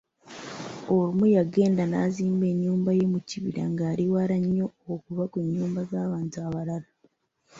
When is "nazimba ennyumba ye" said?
1.91-3.05